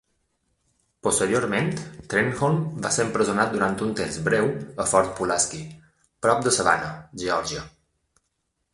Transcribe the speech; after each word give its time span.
Posteriorment, 1.07 1.69
Trenholm 2.13 2.57
va 2.87 2.91
ser 2.97 3.05
empresonat 3.09 3.53
durant 3.57 3.77
un 3.89 3.93
temps 4.01 4.19
breu 4.31 4.51
a 4.85 4.89
Fort 4.95 5.15
Pulaski, 5.21 5.63
prop 6.27 6.45
de 6.49 6.59
Savannah, 6.61 6.93
Geòrgia. 7.25 7.67